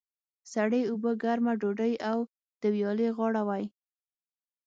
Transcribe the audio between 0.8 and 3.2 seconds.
اوبه، ګرمه ډودۍ او د ویالې